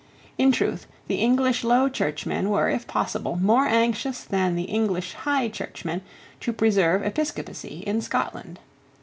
In 0.39 0.51
truth 0.51 0.87
the 1.07 1.17
English 1.17 1.63
Low 1.63 1.87
Churchmen 1.87 2.49
were, 2.49 2.67
if 2.71 2.87
possible, 2.87 3.35
more 3.35 3.67
anxious 3.67 4.23
than 4.23 4.55
the 4.55 4.63
English 4.63 5.13
High 5.13 5.47
Churchmen 5.47 6.01
to 6.39 6.51
preserve 6.51 7.05
Episcopacy 7.05 7.83
in 7.85 8.01
Scotland. 8.01 8.59